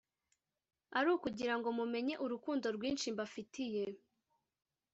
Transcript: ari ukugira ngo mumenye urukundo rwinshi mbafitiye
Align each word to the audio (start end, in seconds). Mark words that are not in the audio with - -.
ari 0.97 1.09
ukugira 1.15 1.53
ngo 1.59 1.67
mumenye 1.77 2.13
urukundo 2.25 2.65
rwinshi 2.75 3.07
mbafitiye 3.15 3.83